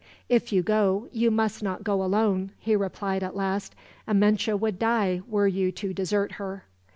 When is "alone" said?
2.03-2.53